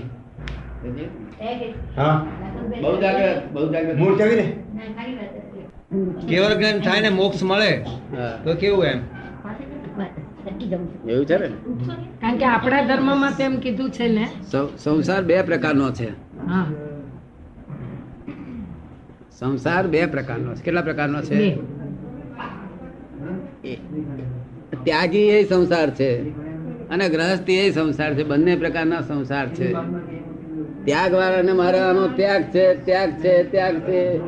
[2.83, 3.97] બહુ જાગ્રત બહુ જાગ્રત.
[3.97, 4.47] મૂળ ચાવી ને
[6.29, 7.71] કેવળ જ્ઞાન થાય ને મોક્ષ મળે
[8.45, 9.01] તો કેવું એમ?
[11.09, 11.49] એવું છે ને?
[12.21, 14.27] કારણ કે આપણા ધર્મમાં તેમ કીધું છે ને.
[14.79, 16.09] સંસાર બે પ્રકારનો છે.
[16.47, 16.67] હા.
[19.39, 20.63] સંસાર બે પ્રકારનો છે.
[20.63, 21.37] કેટલા પ્રકારનો છે?
[24.85, 26.31] ત્યાગી એ સંસાર છે
[26.89, 28.25] અને ગ્રહસ્થી એ સંસાર છે.
[28.25, 29.73] બંને પ્રકારના સંસાર છે.
[30.85, 34.21] ત્યાગ વાળાને મારે આનો ત્યાગ છે ત્યાગ છે ત્યાગ છે.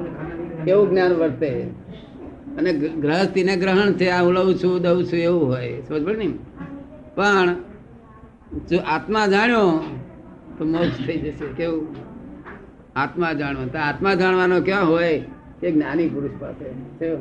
[0.70, 1.50] એવું જ્ઞાન વર્તે.
[2.58, 4.08] અને ગ્રહસ્થી ગ્રહસ્થીને ગ્રહણ છે.
[4.08, 5.82] આ લઉં છું, દઉં છું, એવું હોય.
[5.88, 6.32] સમજ પડે ને
[7.14, 7.54] પણ
[8.70, 9.84] જો આત્મા જાણ્યો
[10.58, 11.46] તો મોક્ષ થઈ જશે.
[11.56, 11.88] કેવું?
[12.96, 15.22] આત્મા જાણવા તો આત્મા જાણવાનો ક્યાં હોય?
[15.62, 17.14] એ જ્ઞાની પુરુષ પાસે.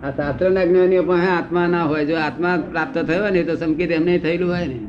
[0.00, 0.16] કેવું?
[0.16, 2.04] શાસ્ત્ર ના જ્ઞાનીઓ પણ આત્મા ના હોય.
[2.04, 4.80] જો આત્મા પ્રાપ્ત થયો હોય ને તો સંકેત એમને થયેલું હોય ને.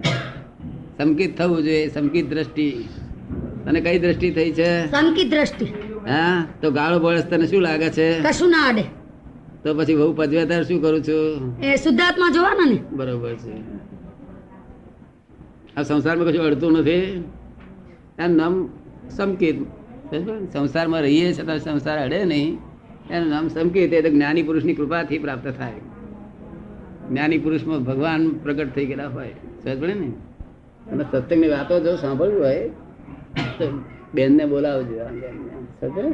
[0.98, 2.86] સંકેત થવું જોઈએ સંકેત દ્રષ્ટિ.
[3.67, 4.91] અને કઈ દ્રષ્ટિ થઈ છે?
[4.91, 5.65] સંકેત દ્રષ્ટિ.
[6.10, 6.45] હા?
[6.62, 8.19] તો ગાળો બળસ તને શું લાગે છે?
[8.19, 8.84] કશું ના આડે.
[9.63, 11.58] તો પછી બહુ પજવે શું કરું છું?
[11.62, 12.80] એ શુદ્ધાત્મા જોવાનો ને.
[12.91, 13.54] બરોબર છે.
[15.78, 17.24] આ સંસારમાં કશું અડતું નથી.
[18.19, 18.69] એમ નામ
[19.10, 19.56] સંકેત.
[20.54, 22.58] સંસારમાં રહીએ છતાં સંસાર અડે નહીં.
[23.10, 25.74] એનું નામ સમકી તે જ્ઞાની પુરુષની કૃપાથી પ્રાપ્ત થાય.
[27.10, 29.30] જ્ઞાની પુરુષમાં ભગવાન પ્રગટ થઈ ગયેલા હોય
[29.63, 30.08] સમજ પડે ને?
[30.91, 32.69] અને સત્સંગની વાતો જો સાંભળવી હોય,
[33.60, 35.00] તો બેનને બોલાવજો.
[35.82, 36.13] સમજ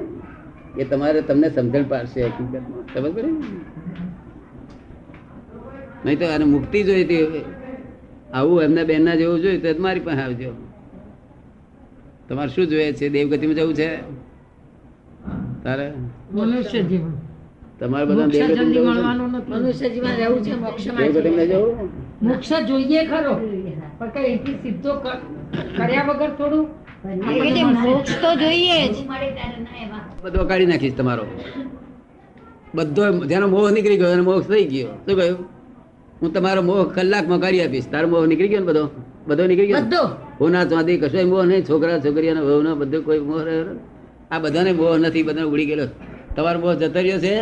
[0.80, 2.94] એ તમારે તમને સમજણ પાડશે હકીકતમાં.
[2.94, 3.32] સમજ પડે
[6.06, 7.42] નહીં તો આને મુક્તિ જોઈતી હવે.
[8.34, 10.52] આવું એમના બેનના જેવું જોયું તો તમારી પાસે આવજો.
[12.30, 13.10] તમારે શું જોઈએ છે?
[13.10, 13.98] દેવગતિમાં જવું છે?
[15.64, 15.94] તારે?
[16.36, 17.14] મનુષ્ય જીવન
[17.80, 19.54] તમારે બધા મોક્ષ જલ્દી મળવાનું નથી.
[19.54, 21.10] મનુષ્ય જીવન રહેવું છે મોક્ષમાં
[21.52, 21.90] જવું
[22.22, 23.34] મોક્ષ જોઈએ ખરો.
[24.00, 24.92] પણ કઈ એથી સીધો
[25.78, 26.66] કર્યા વગર થોડું?
[27.88, 28.96] મોક્ષ તો જોઈએ જ.
[30.24, 31.26] બધો કાઢી નાખીશ તમારો.
[32.76, 34.94] બધો જેનો મોહ નીકળી ગયો એનો મોક્ષ થઈ ગયો.
[35.06, 35.38] શું કહ્યું?
[36.22, 37.88] હું તમારો મોહ કલાકમાં કાઢી આપીશ.
[37.92, 38.84] તારો મોહ નીકળી ગયો ને બધો?
[39.28, 39.82] બધો નીકળી ગયો?
[39.82, 39.88] ને?
[39.88, 40.04] બધો.
[40.40, 43.76] હોના ચાંદી કશો મોહ નહીં છોકરા છોકરીઓનો વહુનો બધો કોઈ મોહ રહ્યો.
[44.32, 45.88] આ બધાને મોહ નથી બધાને ઉડી ગયેલો.
[46.36, 47.34] તમારો બોસ જતો રહ્યો છે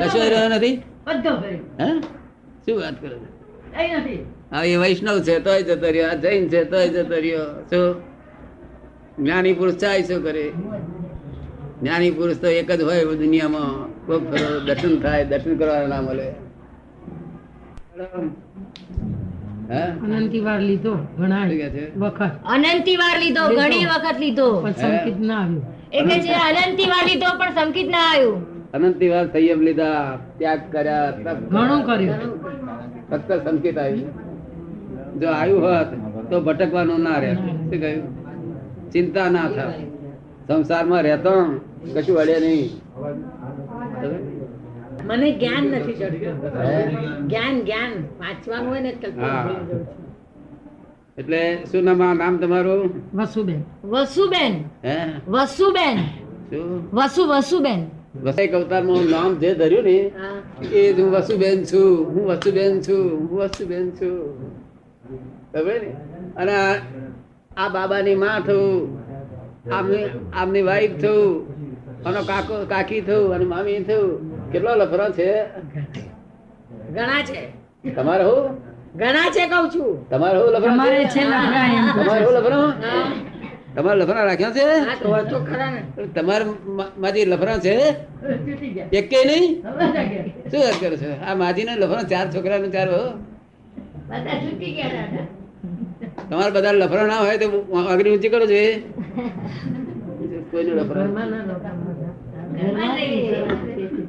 [0.00, 0.76] કશો રહ્યો નથી?
[1.06, 1.88] બધો હે?
[2.64, 3.28] શું વાત કરો છો?
[4.52, 7.86] હા એ વૈષ્ણવ છે તોય જતો રહ્યો આ જૈન છે તોય જતો રહ્યો શું?
[9.18, 10.44] જ્ઞાની પુરુષ ચાય શું કરે?
[11.82, 13.72] જ્ઞાની પુરુષ તો એક જ હોય દુનિયામાં.
[14.06, 14.22] કોક
[14.66, 16.28] દર્શન થાય દર્શન કરવાના ના મળે
[19.72, 19.82] હે?
[20.04, 21.44] અનંતી લીધો ઘણા?
[21.96, 22.32] વખત.
[22.44, 24.60] અનંતીવાર લીધો ઘણી વખત લીધો.
[24.60, 25.77] પણ સંકેત ના આવ્યું.
[25.92, 26.32] એ કે છે
[27.08, 28.38] લીધો પણ સંકિત ના આવ્યું.
[28.74, 30.00] અનંતી સંયમ લીધા
[30.38, 32.20] ત્યાગ કર્યા ઘણું કર્યું.
[33.10, 34.10] ફક્ત સંકેત આવ્યું.
[35.20, 35.90] જો આવ્યું હોત
[36.30, 37.32] તો ભટકવાનું ના રહે.
[37.34, 38.06] શું કહ્યું?
[38.92, 39.86] ચિંતા ના થાય
[40.48, 41.34] સંસારમાં રહેતો
[41.94, 42.68] કશું અડે નહીં.
[45.08, 45.96] મને જ્ઞાન નથી
[47.28, 47.92] જ્ઞાન જ્ઞાન.
[48.20, 48.92] વાંચવાનું હોય ને
[51.18, 53.02] એટલે શું નામ નામ તમારું?
[53.14, 53.62] વસુબેન.
[53.84, 54.64] વસુબેન.
[54.84, 54.96] હે?
[55.28, 55.96] વસુબેન.
[56.50, 56.88] શું?
[56.92, 57.86] વસુ વસુબેન.
[58.22, 60.12] વસાઈ અવતારમાં નામ જે ધર્યું ને
[60.72, 64.42] એ હું વસુબેન છું હું વસુબેન છું હું વસુબેન છું.
[65.52, 65.96] ખબર ને?
[66.36, 66.82] અને આ-
[67.56, 68.98] આ બાબાની માં થયું
[69.72, 70.04] આમની
[70.34, 71.48] આમની વાઈફ થયું
[72.04, 75.42] અને કાકો કાકી થયું અને મામી થયું કેટલો લફરો છે?
[76.90, 77.52] ઘણા છે.
[77.94, 78.67] તમારે હું?
[78.94, 80.08] ઘણા છે કઉ છું.
[80.10, 81.22] તમારે શું લફરો તમારે છે?
[81.24, 82.60] લફરા એમ તમારે લફરો
[83.76, 84.64] તમારે લફરા રાખ્યા છે?
[84.88, 85.80] હા તો હોય તો ખરા ને.
[86.16, 86.44] તમારે
[86.98, 87.74] માજી લફરા છે?
[88.92, 89.44] એક કે નહીં?
[90.50, 91.10] શું વાત કરો છો?
[91.28, 92.88] આ માજી ને લફરા ચાર છોકરા ને ચાર
[96.30, 97.46] તમારે બધા લફરા ના હોય તો
[97.90, 98.60] આગળ ઊંચી કરો છો
[100.50, 101.06] કોઈનું લફરા.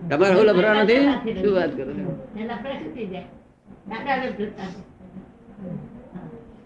[0.10, 1.04] તમારે હું લફરા નથી?
[1.42, 2.04] શું વાત કરો છો?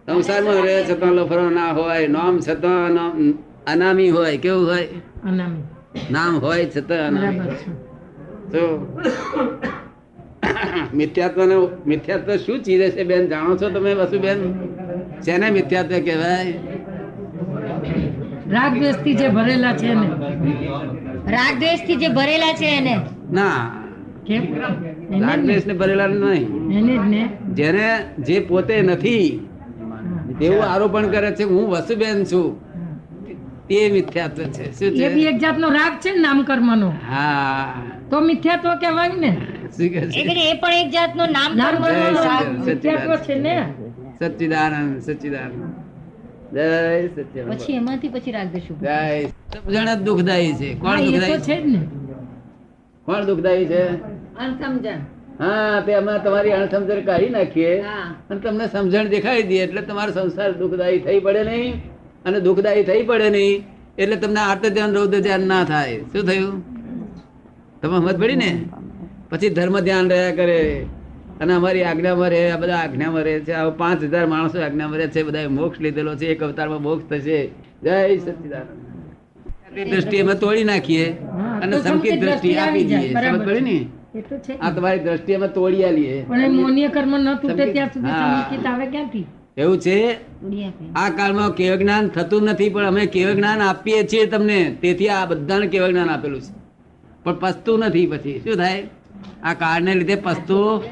[0.08, 2.98] સંસારમાં રહે છતાં લફરો ના હોય નામ છતાં
[3.68, 4.88] અનામી હોય કેવું હોય?
[6.12, 7.40] નામ હોય છતાં અનામી.
[8.52, 8.62] તો
[10.94, 11.42] મિથ્યાત્વ
[11.88, 13.28] મિથ્યાત્વ શું ચીજ છે બેન?
[13.28, 14.40] જાણો છો તમે વસુ બેન
[15.22, 16.54] શેને મિથ્યાત્વ કહેવાય?
[18.50, 20.08] રાગ દ્વેષથી જે ભરેલા છે ને
[21.32, 22.96] રાગ દ્વેષથી જે ભરેલા છે એને.
[23.32, 23.56] ના.
[24.28, 24.44] કેમ?
[25.16, 25.74] એને ને.
[25.74, 26.72] ભરેલા નહીં.
[26.72, 27.30] એને જ ને.
[27.54, 29.48] જેને જે પોતે નથી
[30.40, 32.74] તેવું આરોપણ કરે છે હું વસુબેન છું.
[33.68, 34.80] તે મિથ્યાત્વ છે.
[34.80, 35.06] શું છે?
[35.06, 37.74] એક જાતનો રાગ છે ને નામ કર્મનો હા.
[38.10, 39.38] તો મિથ્યાત્વ કહેવાય ને.
[39.78, 40.24] શું એ છે?
[40.24, 43.74] કરી એ પણ એક જાતનો નામ નામ કર્મનો કર્મનો જય રાગ મિથ્યાત્વ છે ને.
[44.20, 45.02] સચ્ચિદાનંદ.
[45.02, 45.74] સચ્ચિદાનંદ.
[47.50, 48.86] પછી એમાંથી પછી રાગ દ્વેષ ઊભો.
[48.86, 49.26] જય.
[49.26, 50.74] સમજણ જ દુઃખદાયી છે.
[50.74, 51.34] કોણ દુઃખદાયી?
[51.34, 51.88] છે છે ને.
[53.06, 54.13] કોણ દુઃખદાયી છે?
[55.40, 57.74] હા તે અમે તમારી અણસમજણ કાઢી નાખીએ
[58.30, 61.74] અને તમને સમજણ દેખાડી દઈએ એટલે તમારો સંસાર દુઃખદાયી થઈ પડે નહીં
[62.26, 63.64] અને દુઃખદાયી થઈ પડે નહીં
[63.98, 66.00] એટલે તમને આર્ત ધ્યાન રૌદ્ર ધ્યાન ના થાય.
[66.12, 66.56] શું થયું?
[67.82, 68.52] તમે સમજ પડી ને?
[69.30, 70.60] પછી ધર્મ ધ્યાન રહ્યા કરે
[71.42, 73.54] અને અમારી આજ્ઞામાં રહે આ બધા આજ્ઞામાં રહે છે.
[73.54, 77.40] આ પાંચ હજાર માણસો આજ્ઞામાં રહે છે બધા મોક્ષ લીધેલો છે એક અવતારમાં મોક્ષ થશે.
[77.84, 78.70] જય સચિદાનંદ.
[79.92, 81.06] દ્રષ્ટિ અમે તોડી નાખીએ
[81.64, 83.10] અને સંકિત સંકિત દ્રષ્ટિ આપી દઈએ.
[83.14, 83.78] સમજ પડી ને?
[84.62, 86.24] આ તમારી દ્રષ્ટિ અમે તોડી આલીએ.
[86.24, 86.42] પણ
[86.80, 88.74] એ કર્મ ન તૂટે ત્યાં સુધી હા.
[88.74, 89.26] આવે ક્યાંથી?
[89.58, 90.14] એવું છે?
[90.96, 94.78] આ કાળમાં કેવ જ્ઞાન થતું નથી પણ અમે કેવ જ્ઞાન આપીએ છીએ તમને.
[94.82, 96.54] તેથી આ બધાને કેવ જ્ઞાન આપેલું છે.
[97.24, 98.40] પણ પસતું નથી પછી.
[98.40, 98.84] શું થાય?
[99.44, 100.84] આ કાળને લીધે પસતું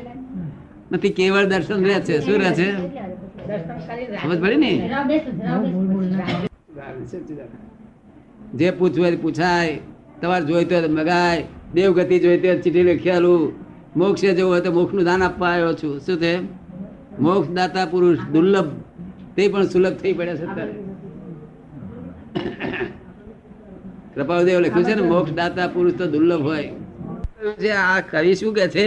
[0.91, 2.19] નથી કેવળ દર્શન રહે છે.
[2.19, 2.77] શું રહે છે?
[4.23, 4.89] સમજ પડી ને.
[8.55, 9.79] જે પૂછવું પૂછાય.
[10.21, 13.53] તમારે જોઈતો હોય તો મગાય દેવગતિ જોઈતી ચીઠી લખી આલું
[13.97, 15.99] મોક્ષે જવું હોય તો મોક્ષનું દાન આપવા આવ્યો છું.
[15.99, 16.33] શું છે?
[17.19, 18.69] મોક્ષ દાતા પુરુષ દુર્લભ,
[19.35, 20.73] તે પણ સુલભ થઈ પડે છે અત્યારે.
[24.15, 26.69] કૃપાદેવ લખ્યું છે ને મોક્ષ દાતા પુરુષ તો દુર્લભ હોય.
[27.59, 28.85] જે આ કવિ શું કે છે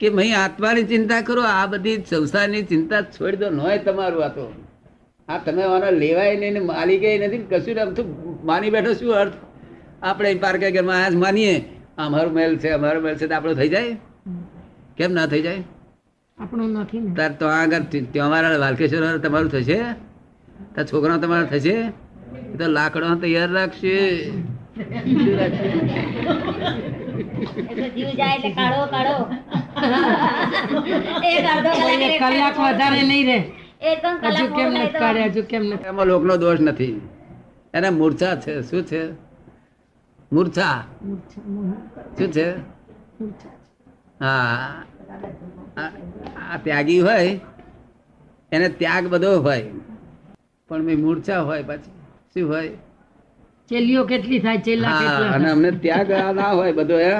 [0.00, 4.52] કે ભાઈ, આત્માની ચિંતા કરો, આ બધી સંસારની ચિંતા છોડી દો, નોય તમારું આ તો.
[5.28, 8.02] આ તમે આનો લેવાય નહીં માલિકે નથી કશું આમ તો
[8.44, 9.32] માની બેઠો શું અર્થ?
[10.02, 11.64] આપણે પાર્કે કે આજ માનીએ
[11.98, 13.96] અમારો મહેલ છે અમારો મહેલ છે તો આપણો થઈ જાય?
[14.96, 15.62] કેમ ના થઈ જાય?
[16.38, 19.82] આપણું નથી તાર તો આગળ તમારા વાલકેશ્વર તમારું થશે?
[20.74, 21.92] તાર છોકરા તમારા થશે?
[22.58, 24.30] તો લાકડો તૈયાર રાખશે.
[32.18, 33.44] કલાક વધારે નહીં
[34.22, 35.28] હજુ કેમ નથી તો.
[35.30, 35.88] હજુ કેમ નથી?
[35.88, 37.00] એમાં લોકનો દોષ નથી.
[37.74, 39.25] એને મૂર્છા છે શું છે?
[40.32, 40.78] મૂર્છા.
[42.18, 42.46] શું છે?
[44.20, 44.84] હા.
[45.78, 47.38] આ ત્યાગી હોય
[48.52, 49.66] એને ત્યાગ બધો હોય.
[50.70, 51.94] પણ મેં મૂર્છા હોય પાછી
[52.34, 52.72] શું હોય?
[53.70, 54.98] ચેલીઓ કેટલી થાય ચેલા
[55.36, 56.10] અને અમને ત્યાગ
[56.40, 57.14] ના હોય બધો હે?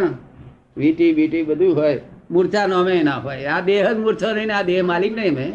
[0.81, 2.01] વીટી બીટી બધું હોય.
[2.35, 3.47] મૂર્છા નો અમે ના હોય.
[3.55, 5.47] આ દેહ જ મૂર્છો નહીં આ દેહ માલિક નહીં અમે.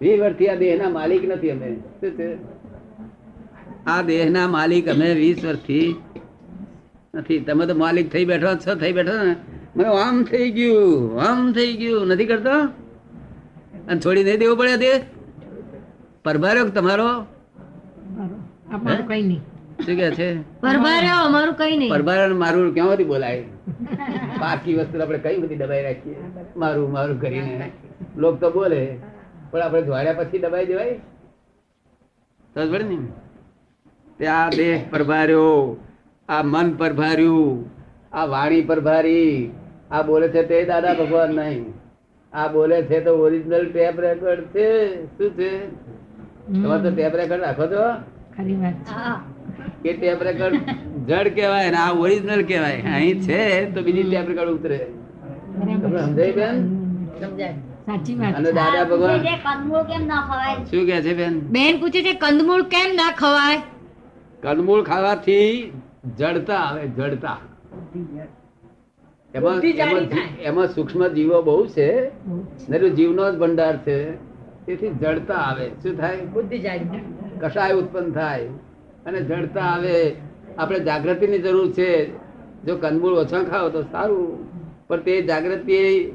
[0.00, 1.68] વીસ વર્ષથી આ દેહના માલિક નથી અમે.
[3.92, 5.86] આ દેહના માલિક અમે વીસ વર્ષથી
[7.18, 7.40] નથી.
[7.40, 9.36] તમે તો માલિક થઈ બેઠો છો થઈ બેઠો ને.
[9.76, 12.06] મને આમ થઈ ગયું આમ થઈ ગયું.
[12.06, 12.56] નથી કરતો?
[13.88, 14.92] અને છોડી નહીં દેવું પડે તે?
[16.24, 17.10] પરભાર્યો તમારો?
[19.08, 19.40] કઈ નહીં.
[19.84, 20.28] શું કે છે?
[20.60, 21.90] પરભાર્યો અમારું કઈ નહીં.
[21.90, 23.44] પરબારણ મારું ક્યાંથી બોલાય?
[24.40, 26.16] બાકી વસ્તુ આપણે કઈ બધી દબાઈ રાખીએ?
[26.56, 27.70] મારું મારું કરીને.
[28.16, 28.82] લોક તો બોલે
[29.50, 30.94] પણ આપણે ધોળ્યા પછી દબાઈ દેવાય?
[32.54, 32.98] સમજ પડે ને?
[34.18, 34.26] તે
[34.56, 35.76] દેહ પરભાર્યો.
[36.28, 37.52] આ મન પર ભાર્યું
[38.12, 39.36] આ વાણી પરભારી
[39.90, 41.62] આ બોલે છે તે દાદા ભગવાન નહીં.
[42.32, 44.66] આ બોલે છે તો ઓરિજિનલ ટેપ રેકોર્ડ છે
[45.16, 45.52] શું છે?
[46.52, 47.86] તમારે તો ટેપ રેકોર્ડ રાખો છો?
[48.36, 49.06] ખરી વાત છે.
[49.82, 50.56] કે ટેપ રેકોર્ડ
[51.08, 52.80] જડ કહેવાય ને આ ઓરિજિનલ કહેવાય?
[52.98, 53.40] અહીં છે
[53.74, 54.80] તો બીજી ટેપ રેકોર્ડ ઉતરે.
[55.54, 55.74] તમને
[56.06, 56.56] સમજાય બેન?
[58.36, 59.18] અને દાદા ભગવાન?
[59.90, 60.56] કેમ ના ખવાય?
[60.70, 61.34] શું કે છે બેન?
[61.58, 63.60] બેન પૂછે છે કંદમૂળ કેમ ના ખવાય?
[64.42, 65.52] કંદમૂળ ખાવાથી
[66.04, 67.36] જડતા આવે જડતા.
[69.34, 69.60] એમાં
[70.40, 72.10] એમાં સૂક્ષ્મ જીવો બહુ છે
[72.68, 74.12] ને જીવનો જ ભંડાર છે.
[74.66, 75.68] તેથી જડતા આવે.
[75.68, 76.16] શું થાય?
[76.20, 76.58] બુદ્ધિ
[77.72, 78.46] ઉત્પન્ન થાય.
[79.06, 80.16] અને જડતા આવે.
[80.58, 82.16] આપણે જાગૃતિની જરૂર છે.
[82.64, 84.48] જો કંદમૂળ ઓછા ખાઓ તો સારું.
[84.88, 86.12] પણ તે જાગૃતિ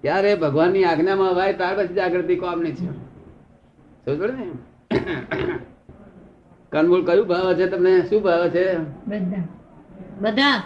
[0.00, 2.86] ત્યારે ભગવાનની આજ્ઞામાં વાય ત્યાર પછી જાગૃતિ કોમની છે?
[4.04, 4.52] સમજ ને?
[6.74, 7.92] કંદમૂળ કયું ભાવે છે તમને?
[8.08, 8.64] શું ભાવે છે?
[9.06, 9.44] બધા.
[10.20, 10.56] બધા?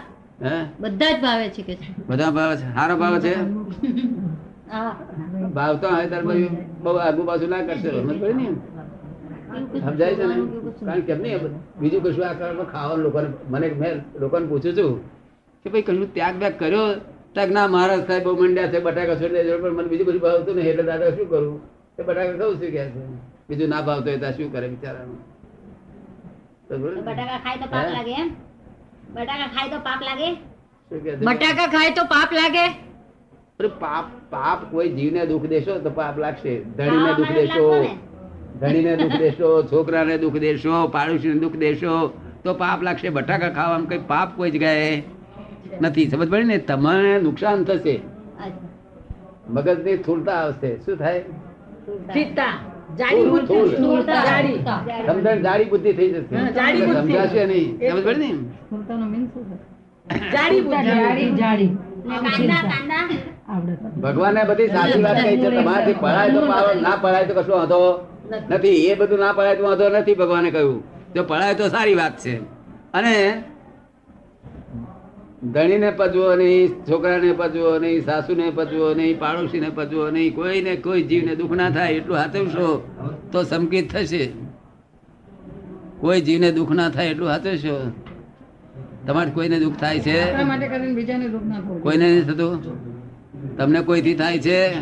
[0.41, 0.55] હે?
[0.79, 1.73] બધા જ ભાવે છે કે
[2.07, 2.65] બધા ભાવે છે?
[2.75, 3.33] સારો ભાવે છે?
[4.73, 4.93] હા.
[5.53, 6.49] ભાવતા હોય તાર પછી
[6.83, 7.89] બહુ આગુ પાછું ના કરશે.
[7.91, 8.47] સમજ પડે ને
[9.81, 10.35] સમજાય છે ને?
[10.79, 11.39] કારણ કે નહીં
[11.79, 14.91] બીજું કશું આ કારણ ખાવાનું લોકોને મને મેં લોકોને પૂછું છું
[15.65, 16.85] કે ભાઈ કશું ત્યાગ ব্যাગ કર્યો?
[17.33, 20.55] ત્યાગ ના મહારાજ સાહેબ બહુ મંડ્યા છે બટાકા છોડી દેજો પણ મને બીજું બધું ભાવતું
[20.55, 20.69] નહીં.
[20.71, 21.59] એટલે દાદા શું કરું?
[21.97, 23.01] એ બટાકા ખાઉં છું કે છે?
[23.49, 25.17] બીજું ના ભાવતો હોય ત્યાં શું કરે બિચારાનું?
[25.17, 25.38] તો.
[26.69, 28.29] બટાકા ખાય તો પાપ લાગે એમ?
[29.13, 30.29] બટાકા ખાય તો પાપ લાગે?
[30.91, 31.15] શું કહે છે?
[31.15, 32.65] બટાકા ખાય તો પાપ લાગે?
[33.59, 36.53] અરે પાપ પાપ કોઈ જીવને દુઃખ દેશો તો પાપ લાગશે.
[36.77, 37.65] ધણીને દુઃખ દેશો.
[38.61, 43.09] ધણીને દુઃખ દેશો છોકરાને દુઃખ દેશો પાડોશીને દુઃખ દેશો તો પાપ લાગશે.
[43.09, 45.03] બટાકા ખાવામાં કઈ પાપ કોઈ જગ્યાએ
[45.81, 46.09] નથી.
[46.09, 46.57] સમજ પડી ને?
[46.57, 48.01] તમને નુકસાન થશે.
[49.49, 50.75] મગજની સ્થૂળતા આવશે.
[50.85, 51.21] શું થાય?
[52.13, 52.53] ચિત્તા
[55.05, 55.65] સમજણ જાડી.
[55.65, 56.35] બુદ્ધિ થઈ જશે.
[56.35, 57.01] હા, જાડી બુદ્ધિ.
[57.01, 57.91] સમજાશે નહીં.
[57.91, 58.33] સમજ પડે ને?
[64.01, 65.49] ભગવાને બધી સાચી વાત કહી છે.
[65.49, 68.07] તમારાથી પડાય તો પાડો ના પડાય તો કશું વાંધો
[68.49, 68.87] નથી.
[68.87, 70.83] એ બધું ના પડાય તો વાંધો નથી ભગવાને કહ્યું.
[71.15, 72.35] જો પડાય તો સારી વાત છે.
[72.93, 73.43] અને
[75.43, 81.35] ધણીને પજવો નહીં છોકરાને પજવો નહીં સાસુને પજવો નહીં પાડોશીને પજવો નહીં કોઈને કોઈ જીવને
[81.35, 82.67] દુઃખ ના થાય એટલું હાથવશો
[83.31, 84.29] તો સંકિત થશે.
[85.99, 87.91] કોઈ જીવને દુઃખ ના થાય એટલું હાથવશો.
[89.07, 90.17] તમારે કોઈને દુઃખ થાય છે?
[91.83, 92.55] કોઈને નહીં થતું?
[93.57, 94.73] તમને કોઈથી થાય છે?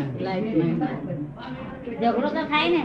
[2.00, 2.82] ઝઘડો તો થાય ને.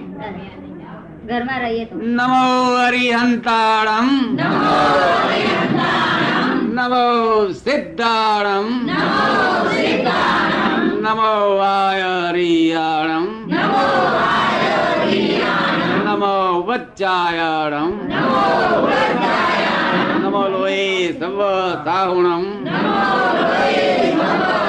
[1.27, 1.95] ઘરમાં રહીએ તો.
[1.95, 2.43] નમો
[2.87, 4.09] હરિહંતાળમ.
[4.35, 6.32] નમો
[6.75, 7.07] नमो
[7.53, 9.25] सिद्धारम। नमो
[9.71, 11.33] सिद्धारम नमो
[11.65, 13.83] आयरियणम। नमो
[14.21, 16.33] आयरियणम नमो
[16.69, 18.41] वचायणम नमो
[18.85, 20.81] वचायणम नमो लोई
[21.21, 21.37] सब
[21.85, 22.97] साधुनम नमो
[23.37, 24.62] भक्ति दिमा